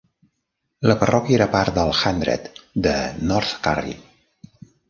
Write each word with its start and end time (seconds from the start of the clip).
La 0.91 0.95
parròquia 1.03 1.35
era 1.39 1.47
part 1.57 1.75
del 1.77 1.93
Hundred 1.99 2.49
de 2.89 2.97
North 3.33 3.55
Curry. 3.69 3.99